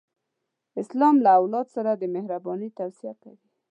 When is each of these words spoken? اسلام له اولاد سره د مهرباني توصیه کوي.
اسلام 0.81 1.15
له 1.25 1.29
اولاد 1.39 1.67
سره 1.75 1.91
د 1.95 2.03
مهرباني 2.15 2.69
توصیه 2.77 3.13
کوي. 3.23 3.47